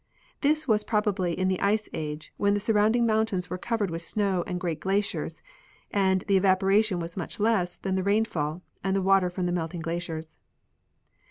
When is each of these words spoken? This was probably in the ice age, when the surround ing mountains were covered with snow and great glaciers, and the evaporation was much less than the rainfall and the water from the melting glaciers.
This 0.39 0.67
was 0.67 0.83
probably 0.83 1.37
in 1.37 1.47
the 1.47 1.59
ice 1.59 1.87
age, 1.93 2.33
when 2.37 2.55
the 2.55 2.59
surround 2.59 2.95
ing 2.95 3.05
mountains 3.05 3.51
were 3.51 3.57
covered 3.59 3.91
with 3.91 4.01
snow 4.01 4.43
and 4.47 4.59
great 4.59 4.79
glaciers, 4.79 5.43
and 5.91 6.21
the 6.27 6.37
evaporation 6.37 6.99
was 6.99 7.15
much 7.15 7.39
less 7.39 7.77
than 7.77 7.93
the 7.93 8.01
rainfall 8.03 8.63
and 8.83 8.95
the 8.95 9.01
water 9.03 9.29
from 9.29 9.45
the 9.45 9.51
melting 9.51 9.81
glaciers. 9.81 10.39